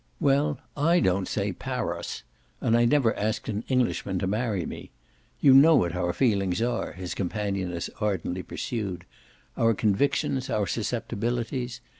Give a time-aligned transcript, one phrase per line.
[0.19, 2.23] "Well, I don't say 'Parus'
[2.59, 4.89] and I never asked an Englishman to marry me.
[5.41, 9.05] You know what our feelings are," his companion as ardently pursued;
[9.55, 11.81] "our convictions, our susceptibilities.